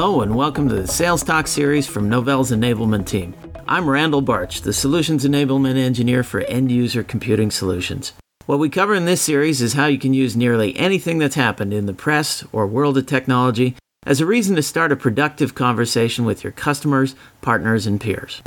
Hello, 0.00 0.20
and 0.20 0.36
welcome 0.36 0.68
to 0.68 0.76
the 0.76 0.86
Sales 0.86 1.24
Talk 1.24 1.48
series 1.48 1.88
from 1.88 2.08
Novell's 2.08 2.52
enablement 2.52 3.08
team. 3.08 3.34
I'm 3.66 3.90
Randal 3.90 4.22
Barch, 4.22 4.60
the 4.60 4.72
Solutions 4.72 5.24
Enablement 5.24 5.76
Engineer 5.76 6.22
for 6.22 6.42
End 6.42 6.70
User 6.70 7.02
Computing 7.02 7.50
Solutions. 7.50 8.12
What 8.46 8.60
we 8.60 8.68
cover 8.68 8.94
in 8.94 9.06
this 9.06 9.20
series 9.20 9.60
is 9.60 9.72
how 9.72 9.86
you 9.86 9.98
can 9.98 10.14
use 10.14 10.36
nearly 10.36 10.76
anything 10.76 11.18
that's 11.18 11.34
happened 11.34 11.74
in 11.74 11.86
the 11.86 11.94
press 11.94 12.44
or 12.52 12.64
world 12.64 12.96
of 12.96 13.06
technology 13.06 13.74
as 14.06 14.20
a 14.20 14.26
reason 14.26 14.54
to 14.54 14.62
start 14.62 14.92
a 14.92 14.96
productive 14.96 15.56
conversation 15.56 16.24
with 16.24 16.44
your 16.44 16.52
customers, 16.52 17.16
partners, 17.40 17.84
and 17.84 18.00
peers. 18.00 18.40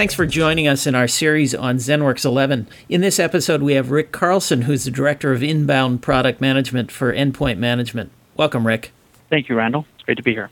Thanks 0.00 0.14
for 0.14 0.24
joining 0.24 0.66
us 0.66 0.86
in 0.86 0.94
our 0.94 1.06
series 1.06 1.54
on 1.54 1.76
ZENworks 1.76 2.24
11. 2.24 2.66
In 2.88 3.02
this 3.02 3.18
episode, 3.18 3.60
we 3.60 3.74
have 3.74 3.90
Rick 3.90 4.12
Carlson, 4.12 4.62
who's 4.62 4.84
the 4.84 4.90
Director 4.90 5.30
of 5.30 5.42
Inbound 5.42 6.00
Product 6.00 6.40
Management 6.40 6.90
for 6.90 7.12
Endpoint 7.12 7.58
Management. 7.58 8.10
Welcome, 8.34 8.66
Rick. 8.66 8.92
Thank 9.28 9.50
you, 9.50 9.56
Randal. 9.56 9.84
It's 9.96 10.04
great 10.04 10.16
to 10.16 10.22
be 10.22 10.32
here. 10.32 10.48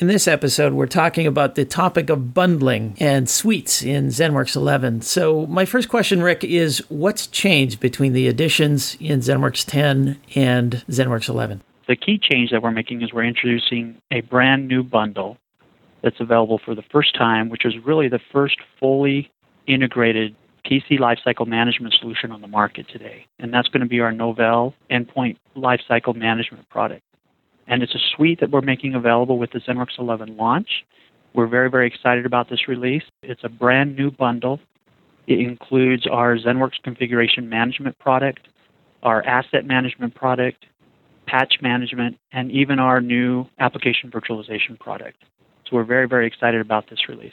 In 0.00 0.08
this 0.08 0.26
episode, 0.26 0.72
we're 0.72 0.88
talking 0.88 1.24
about 1.24 1.54
the 1.54 1.64
topic 1.64 2.10
of 2.10 2.34
bundling 2.34 2.96
and 2.98 3.30
suites 3.30 3.80
in 3.80 4.08
ZENworks 4.08 4.56
11. 4.56 5.02
So, 5.02 5.46
my 5.46 5.64
first 5.64 5.88
question, 5.88 6.20
Rick, 6.20 6.42
is 6.42 6.78
what's 6.88 7.28
changed 7.28 7.78
between 7.78 8.12
the 8.12 8.26
additions 8.26 8.96
in 8.98 9.20
ZENworks 9.20 9.64
10 9.64 10.18
and 10.34 10.84
ZENworks 10.88 11.28
11? 11.28 11.62
The 11.86 11.94
key 11.94 12.18
change 12.18 12.50
that 12.50 12.60
we're 12.60 12.72
making 12.72 13.02
is 13.02 13.12
we're 13.12 13.22
introducing 13.22 13.98
a 14.10 14.22
brand 14.22 14.66
new 14.66 14.82
bundle 14.82 15.38
that's 16.02 16.20
available 16.20 16.60
for 16.64 16.74
the 16.74 16.84
first 16.90 17.14
time, 17.14 17.48
which 17.48 17.64
is 17.64 17.74
really 17.84 18.08
the 18.08 18.20
first 18.32 18.56
fully 18.78 19.30
integrated 19.66 20.34
PC 20.64 20.98
lifecycle 20.98 21.46
management 21.46 21.94
solution 22.00 22.32
on 22.32 22.40
the 22.40 22.48
market 22.48 22.86
today. 22.88 23.26
And 23.38 23.52
that's 23.52 23.68
going 23.68 23.80
to 23.80 23.88
be 23.88 24.00
our 24.00 24.12
Novell 24.12 24.74
Endpoint 24.90 25.36
Lifecycle 25.56 26.14
Management 26.14 26.68
product 26.68 27.02
and 27.70 27.84
it's 27.84 27.94
a 27.94 27.98
suite 28.14 28.40
that 28.40 28.50
we're 28.50 28.60
making 28.60 28.94
available 28.94 29.38
with 29.38 29.52
the 29.52 29.60
ZENworks 29.60 29.98
11 29.98 30.36
launch. 30.36 30.84
We're 31.32 31.46
very, 31.46 31.70
very 31.70 31.86
excited 31.86 32.26
about 32.26 32.50
this 32.50 32.66
release. 32.66 33.04
It's 33.22 33.44
a 33.44 33.48
brand 33.48 33.96
new 33.96 34.10
bundle. 34.10 34.58
It 35.28 35.38
includes 35.38 36.04
our 36.10 36.36
ZENworks 36.36 36.82
configuration 36.82 37.48
management 37.48 37.96
product, 38.00 38.48
our 39.04 39.24
asset 39.24 39.64
management 39.64 40.16
product, 40.16 40.66
patch 41.26 41.54
management, 41.62 42.18
and 42.32 42.50
even 42.50 42.80
our 42.80 43.00
new 43.00 43.46
application 43.60 44.10
virtualization 44.10 44.78
product. 44.80 45.22
So 45.70 45.76
we're 45.76 45.84
very, 45.84 46.08
very 46.08 46.26
excited 46.26 46.60
about 46.60 46.90
this 46.90 47.08
release. 47.08 47.32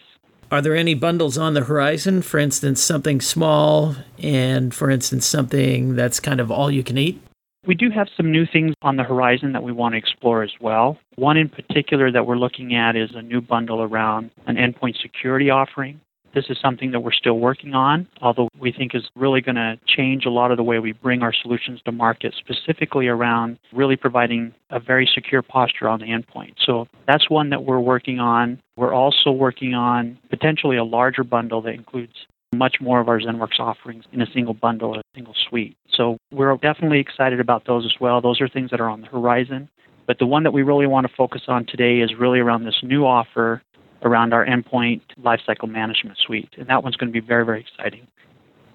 Are 0.52 0.62
there 0.62 0.76
any 0.76 0.94
bundles 0.94 1.38
on 1.38 1.56
the 1.56 1.64
horizon? 1.64 2.22
For 2.22 2.38
instance, 2.40 2.82
something 2.82 3.20
small 3.20 3.96
and, 4.20 4.74
for 4.74 4.90
instance, 4.90 5.26
something 5.26 5.96
that's 5.96 6.20
kind 6.20 6.40
of 6.40 6.52
all 6.52 6.72
you 6.72 6.84
can 6.84 6.98
eat? 6.98 7.22
We 7.66 7.76
do 7.76 7.90
have 7.90 8.08
some 8.16 8.32
new 8.32 8.46
things 8.46 8.74
on 8.82 8.96
the 8.96 9.04
horizon 9.04 9.52
that 9.52 9.64
we 9.64 9.74
want 9.74 9.94
to 9.94 9.98
explore 9.98 10.42
as 10.44 10.54
well. 10.62 10.98
One 11.16 11.36
in 11.36 11.50
particular 11.50 12.12
that 12.12 12.26
we're 12.26 12.38
looking 12.38 12.76
at 12.76 12.96
is 12.96 13.10
a 13.14 13.22
new 13.22 13.42
bundle 13.42 13.82
around 13.82 14.32
an 14.46 14.56
endpoint 14.56 15.02
security 15.02 15.50
offering. 15.50 16.00
This 16.38 16.52
is 16.52 16.60
something 16.62 16.92
that 16.92 17.00
we're 17.00 17.14
still 17.14 17.40
working 17.40 17.74
on, 17.74 18.08
although 18.22 18.48
we 18.60 18.72
think 18.72 18.94
is 18.94 19.02
really 19.16 19.42
going 19.42 19.56
to 19.56 19.80
change 19.88 20.24
a 20.28 20.30
lot 20.30 20.52
of 20.52 20.58
the 20.58 20.64
way 20.64 20.78
we 20.78 20.92
bring 20.92 21.24
our 21.24 21.34
solutions 21.34 21.82
to 21.86 21.92
market, 21.92 22.36
specifically 22.38 23.08
around 23.08 23.58
really 23.74 23.96
providing 23.96 24.54
a 24.70 24.80
very 24.80 25.10
secure 25.12 25.42
posture 25.42 25.90
on 25.90 26.00
the 26.00 26.06
endpoint. 26.06 26.54
So 26.64 26.88
that's 27.08 27.28
one 27.28 27.50
that 27.50 27.64
we're 27.64 27.80
working 27.80 28.20
on. 28.20 28.62
We're 28.76 28.94
also 28.94 29.32
working 29.32 29.74
on 29.74 30.20
potentially 30.30 30.78
a 30.78 30.84
larger 30.84 31.24
bundle 31.24 31.60
that 31.64 31.74
includes 31.74 32.14
much 32.54 32.76
more 32.80 33.00
of 33.00 33.10
our 33.10 33.20
ZENworks 33.20 33.60
offerings 33.60 34.04
in 34.14 34.22
a 34.22 34.28
single 34.32 34.54
bundle, 34.54 34.94
a 34.94 35.02
single 35.16 35.34
suite. 35.50 35.76
So 35.92 36.18
we're 36.32 36.56
definitely 36.58 37.00
excited 37.00 37.40
about 37.40 37.66
those 37.66 37.84
as 37.84 38.00
well. 38.00 38.22
Those 38.22 38.42
are 38.42 38.48
things 38.48 38.70
that 38.70 38.80
are 38.80 38.90
on 38.90 39.02
the 39.02 39.08
horizon. 39.08 39.70
But 40.06 40.20
the 40.20 40.26
one 40.26 40.44
that 40.44 40.52
we 40.52 40.62
really 40.62 40.88
want 40.88 41.06
to 41.06 41.14
focus 41.18 41.42
on 41.50 41.66
today 41.66 41.98
is 42.00 42.14
really 42.18 42.40
around 42.40 42.64
this 42.64 42.80
new 42.82 43.06
offer 43.06 43.62
around 44.04 44.34
our 44.34 44.46
endpoint 44.46 45.02
lifecycle 45.22 45.70
management 45.70 46.18
suite. 46.18 46.50
And 46.58 46.68
that 46.68 46.84
one's 46.84 46.96
going 46.96 47.12
to 47.12 47.22
be 47.22 47.26
very, 47.26 47.46
very 47.46 47.62
exciting. 47.62 48.08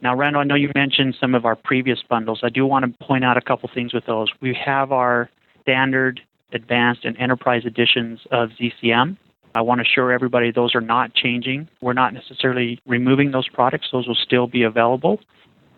Now, 0.03 0.17
Randal, 0.17 0.41
I 0.41 0.45
know 0.45 0.57
you 0.57 0.71
mentioned 0.75 1.17
some 1.21 1.35
of 1.35 1.45
our 1.45 1.55
previous 1.55 2.01
bundles. 2.09 2.41
I 2.43 2.49
do 2.49 2.67
want 2.67 2.85
to 2.85 3.07
point 3.07 3.25
out 3.25 3.37
a 3.37 3.41
couple 3.41 3.71
things 3.73 3.95
with 3.95 4.05
those. 4.07 4.29
We 4.41 4.59
have 4.65 4.91
our 4.91 5.31
standard, 5.63 6.21
advanced, 6.53 7.05
and 7.05 7.17
enterprise 7.19 7.63
editions 7.65 8.21
of 8.33 8.51
ZCM. 8.61 9.17
I 9.55 9.61
want 9.61 9.79
to 9.79 9.83
assure 9.83 10.11
everybody 10.11 10.51
those 10.51 10.75
are 10.75 10.81
not 10.81 11.15
changing. 11.15 11.69
We're 11.81 11.93
not 11.93 12.15
necessarily 12.15 12.81
removing 12.87 13.31
those 13.31 13.49
products. 13.49 13.89
Those 13.93 14.09
will 14.09 14.17
still 14.17 14.47
be 14.47 14.63
available 14.63 15.21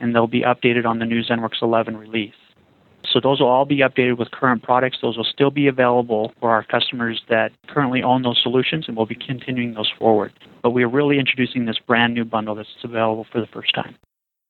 and 0.00 0.14
they'll 0.14 0.26
be 0.26 0.42
updated 0.42 0.86
on 0.86 0.98
the 0.98 1.06
new 1.06 1.22
ZENworks 1.22 1.62
11 1.62 1.96
release. 1.96 2.34
So 3.12 3.20
those 3.20 3.40
will 3.40 3.48
all 3.48 3.64
be 3.64 3.78
updated 3.78 4.18
with 4.18 4.30
current 4.30 4.62
products. 4.62 4.98
Those 5.00 5.16
will 5.16 5.24
still 5.24 5.50
be 5.50 5.66
available 5.66 6.32
for 6.40 6.50
our 6.50 6.64
customers 6.64 7.22
that 7.28 7.52
currently 7.68 8.02
own 8.02 8.22
those 8.22 8.40
solutions, 8.42 8.86
and 8.88 8.96
we'll 8.96 9.06
be 9.06 9.14
continuing 9.14 9.74
those 9.74 9.92
forward. 9.98 10.32
But 10.62 10.70
we 10.70 10.82
are 10.82 10.88
really 10.88 11.18
introducing 11.18 11.66
this 11.66 11.78
brand 11.78 12.14
new 12.14 12.24
bundle 12.24 12.54
that's 12.54 12.68
available 12.82 13.26
for 13.30 13.40
the 13.40 13.46
first 13.46 13.74
time. 13.74 13.96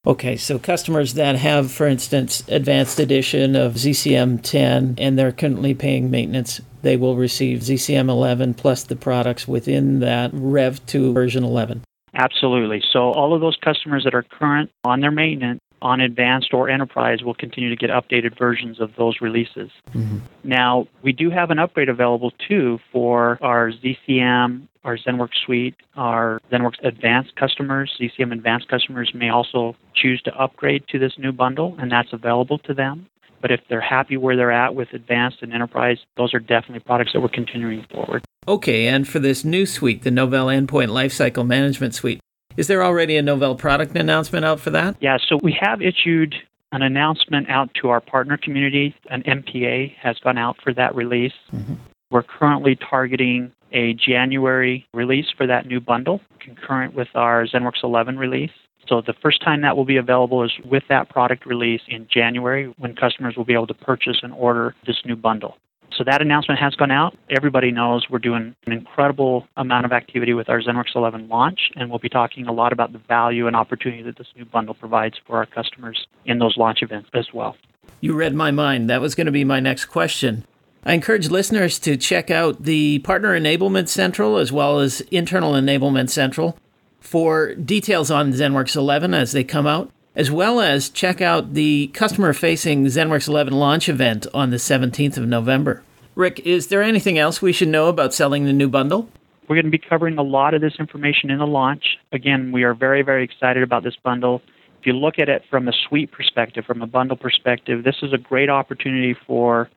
Okay, 0.07 0.37
so 0.37 0.59
customers 0.59 1.15
that 1.15 1.37
have, 1.37 1.73
for 1.73 1.87
instance, 1.87 2.47
advanced 2.49 3.01
edition 3.01 3.57
of 3.57 3.75
ZCM 3.75 4.43
10 4.43 4.97
and 4.99 5.19
they're 5.19 5.33
currently 5.33 5.73
paying 5.73 6.11
maintenance, 6.11 6.61
they 6.83 6.99
will 6.99 7.17
receive 7.17 7.61
ZCM 7.61 8.11
11 8.11 8.53
plus 8.53 8.85
the 8.85 8.97
products 8.97 9.49
within 9.49 10.01
that 10.01 10.31
Rev 10.35 10.85
2 10.85 11.15
version 11.15 11.43
11. 11.43 11.83
Absolutely. 12.15 12.83
So 12.93 13.13
all 13.13 13.35
of 13.35 13.41
those 13.41 13.57
customers 13.57 14.05
that 14.05 14.15
are 14.15 14.23
current 14.23 14.71
on 14.85 15.01
their 15.01 15.11
maintenance 15.11 15.61
on 15.83 16.01
advanced 16.01 16.55
or 16.55 16.69
enterprise 16.69 17.19
we'll 17.23 17.35
continue 17.35 17.69
to 17.71 17.77
get 17.77 17.91
updated 17.91 18.39
versions 18.39 18.81
of 18.81 18.91
those 18.97 19.21
releases. 19.21 19.71
Mm-hmm. 19.93 20.19
Now, 20.43 20.87
we 21.03 21.13
do 21.13 21.31
have 21.31 21.51
an 21.51 21.59
upgrade 21.59 21.89
available 21.89 22.33
too 22.49 22.79
for 22.93 23.39
our 23.43 23.71
ZCM, 23.71 24.69
our 24.85 24.97
ZENworks 24.99 25.45
suite, 25.45 25.75
our 25.97 26.41
ZENworks 26.53 26.85
advanced 26.85 27.35
customers. 27.37 27.93
ZCM 28.01 28.33
advanced 28.33 28.69
customers 28.69 29.13
may 29.15 29.29
also 29.29 29.77
choose 29.95 30.21
to 30.23 30.35
upgrade 30.35 30.87
to 30.89 30.99
this 30.99 31.13
new 31.19 31.33
bundle, 31.33 31.77
and 31.79 31.91
that's 31.91 32.13
available 32.13 32.59
to 32.59 32.75
them. 32.75 33.07
But 33.41 33.51
if 33.51 33.61
they're 33.69 33.81
happy 33.81 34.17
where 34.17 34.37
they're 34.37 34.51
at 34.51 34.75
with 34.75 34.89
advanced 34.95 35.43
and 35.43 35.53
enterprise, 35.53 35.99
those 36.17 36.33
are 36.33 36.41
definitely 36.41 36.81
products 36.81 37.13
that 37.13 37.21
we're 37.21 37.29
continuing 37.29 37.85
forward. 37.93 38.25
Okay, 38.49 38.87
and 38.87 39.07
for 39.07 39.19
this 39.19 39.45
new 39.45 39.67
suite, 39.67 40.03
the 40.03 40.11
Novell 40.11 40.49
Endpoint 40.49 40.89
Lifecycle 40.89 41.47
Management 41.47 41.95
Suite, 41.95 42.21
is 42.57 42.67
there 42.67 42.85
already 42.85 43.17
a 43.17 43.23
Novell 43.23 43.59
product 43.59 43.97
announcement 43.97 44.45
out 44.45 44.61
for 44.61 44.71
that? 44.71 44.97
Yeah, 45.01 45.19
so 45.29 45.39
we 45.43 45.57
have 45.61 45.83
issued 45.83 46.35
an 46.73 46.83
announcement 46.83 47.49
out 47.51 47.71
to 47.81 47.89
our 47.89 48.01
partner 48.01 48.37
community. 48.37 48.95
An 49.11 49.23
MPA 49.23 49.95
has 49.97 50.19
gone 50.19 50.39
out 50.39 50.57
for 50.63 50.73
that 50.75 50.95
release. 50.95 51.33
Mm-hmm. 51.53 51.75
We're 52.11 52.23
currently 52.23 52.77
targeting 52.77 53.53
a 53.73 53.95
January 53.95 54.87
release 54.95 55.27
for 55.37 55.47
that 55.47 55.67
new 55.67 55.81
bundle, 55.81 56.21
concurrent 56.41 56.95
with 56.95 57.09
our 57.15 57.47
ZENworks 57.47 57.83
11 57.83 58.19
release. 58.19 58.53
So 58.89 59.01
the 59.01 59.15
first 59.23 59.43
time 59.43 59.63
that 59.63 59.77
will 59.77 59.85
be 59.85 59.97
available 59.97 60.45
is 60.45 60.53
with 60.65 60.85
that 60.89 61.09
product 61.09 61.47
release 61.47 61.81
in 61.89 62.07
January 62.13 62.73
when 62.79 62.95
customers 62.95 63.35
will 63.37 63.45
be 63.45 63.55
able 63.55 63.67
to 63.69 63.75
purchase 63.75 64.19
and 64.23 64.33
order 64.33 64.75
this 64.87 64.97
new 65.05 65.17
bundle. 65.17 65.57
So 65.97 66.05
that 66.05 66.21
announcement 66.21 66.61
has 66.61 66.75
gone 66.75 66.91
out. 66.91 67.17
Everybody 67.31 67.71
knows 67.71 68.07
we're 68.11 68.19
doing 68.19 68.55
an 68.67 68.73
incredible 68.73 69.47
amount 69.57 69.87
of 69.87 69.93
activity 69.93 70.35
with 70.35 70.49
our 70.49 70.61
ZENworks 70.61 70.95
11 70.95 71.29
launch, 71.29 71.71
and 71.77 71.89
we'll 71.89 71.99
be 71.99 72.09
talking 72.09 72.47
a 72.47 72.53
lot 72.53 72.73
about 72.73 72.93
the 72.93 72.99
value 72.99 73.47
and 73.47 73.55
opportunity 73.55 74.03
that 74.03 74.19
this 74.19 74.27
new 74.37 74.45
bundle 74.45 74.75
provides 74.75 75.17
for 75.27 75.37
our 75.37 75.47
customers 75.47 76.07
in 76.25 76.39
those 76.39 76.57
launch 76.57 76.83
events 76.83 77.09
as 77.15 77.33
well. 77.33 77.57
You 78.01 78.15
read 78.15 78.35
my 78.35 78.51
mind. 78.51 78.91
That 78.91 79.01
was 79.01 79.15
going 79.15 79.27
to 79.27 79.33
be 79.33 79.45
my 79.45 79.61
next 79.61 79.87
question. 79.87 80.45
I 80.85 80.93
encourage 80.93 81.31
listeners 81.31 81.79
to 81.81 81.97
check 81.97 82.31
out 82.31 82.65
the 82.65 82.99
Partner 83.01 83.39
Enablement 83.39 83.89
Central 83.89 84.37
as 84.37 84.53
well 84.53 84.81
as 84.81 85.01
Internal 85.11 85.53
Enablement 85.53 86.11
Central 86.11 86.59
for 87.01 87.55
details 87.55 88.11
on 88.11 88.33
ZENworks 88.33 88.77
11 88.77 89.15
as 89.15 89.33
they 89.33 89.45
come 89.45 89.67
out 89.67 89.91
as 90.17 90.31
well 90.31 90.61
as 90.61 90.89
check 90.89 91.21
out 91.21 91.55
the 91.55 91.89
customer 91.89 92.33
facing 92.33 92.85
ZENworks 92.87 93.29
11 93.29 93.53
launch 93.53 93.89
event 93.89 94.27
on 94.33 94.51
the 94.51 94.57
17th 94.57 95.17
of 95.17 95.27
November. 95.27 95.83
Rick, 96.15 96.41
is 96.41 96.69
there 96.69 96.83
anything 96.83 97.19
else 97.19 97.43
we 97.43 97.53
should 97.53 97.69
know 97.69 97.89
about 97.89 98.15
selling 98.15 98.45
the 98.45 98.53
new 98.53 98.69
bundle? 98.69 99.09
We're 99.49 99.57
going 99.57 99.67
to 99.67 99.71
be 99.71 99.79
covering 99.79 100.17
a 100.17 100.23
lot 100.23 100.55
of 100.55 100.61
this 100.61 100.75
information 100.79 101.31
in 101.31 101.39
the 101.39 101.47
launch. 101.47 101.99
Again, 102.13 102.53
we 102.53 102.63
are 102.63 102.75
very, 102.75 103.03
very 103.03 103.25
excited 103.25 103.63
about 103.63 103.83
this 103.83 103.97
bundle. 104.03 104.41
If 104.81 104.87
you 104.87 104.93
look 104.93 105.19
at 105.19 105.29
it 105.29 105.43
from 105.51 105.69
a 105.69 105.73
suite 105.89 106.13
perspective, 106.13 106.65
from 106.65 106.83
a 106.83 106.87
bundle 106.87 107.17
perspective, 107.17 107.85
this 107.85 107.97
is 108.03 108.13
a 108.13 108.19
great 108.19 108.49
opportunity 108.49 109.17
for 109.27 109.69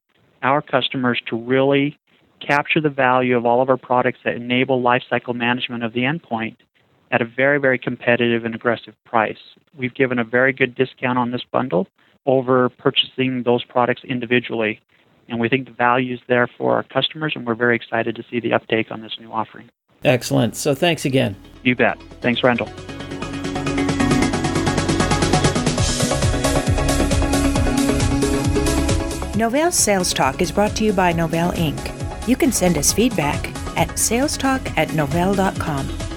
our 0.43 0.61
customers 0.61 1.19
to 1.27 1.35
really 1.35 1.97
capture 2.39 2.79
the 2.79 2.89
value 2.89 3.35
of 3.35 3.45
all 3.45 3.61
of 3.61 3.69
our 3.69 3.77
products 3.77 4.19
that 4.23 4.35
enable 4.35 4.81
lifecycle 4.81 5.33
management 5.33 5.83
of 5.83 5.93
the 5.93 6.01
endpoint 6.01 6.57
at 7.11 7.21
a 7.21 7.25
very, 7.25 7.59
very 7.59 7.77
competitive 7.77 8.45
and 8.45 8.53
aggressive 8.53 8.93
price. 9.05 9.37
We've 9.77 9.93
given 9.93 10.19
a 10.19 10.23
very 10.23 10.53
good 10.53 10.75
discount 10.75 11.17
on 11.17 11.31
this 11.31 11.43
bundle 11.51 11.87
over 12.25 12.69
purchasing 12.69 13.43
those 13.43 13.63
products 13.63 14.03
individually. 14.03 14.81
And 15.29 15.39
we 15.39 15.49
think 15.49 15.65
the 15.65 15.73
value 15.73 16.13
is 16.13 16.19
there 16.27 16.47
for 16.47 16.75
our 16.75 16.83
customers, 16.83 17.33
and 17.35 17.45
we're 17.45 17.55
very 17.55 17.75
excited 17.75 18.15
to 18.15 18.23
see 18.29 18.39
the 18.39 18.53
uptake 18.53 18.91
on 18.91 19.01
this 19.01 19.17
new 19.19 19.31
offering. 19.31 19.69
Excellent. 20.03 20.55
So 20.55 20.75
thanks 20.75 21.05
again. 21.05 21.35
You 21.63 21.75
bet. 21.75 21.99
Thanks, 22.21 22.43
Randal. 22.43 22.67
Novell 29.37 29.71
Sales 29.71 30.13
Talk 30.13 30.41
is 30.41 30.51
brought 30.51 30.75
to 30.77 30.83
you 30.83 30.93
by 30.93 31.13
Novell 31.13 31.53
Inc. 31.53 32.27
You 32.27 32.35
can 32.35 32.51
send 32.51 32.77
us 32.77 32.91
feedback 32.91 33.47
at 33.77 33.89
salestalk 33.89 34.75
at 34.77 34.89
novell.com. 34.89 36.16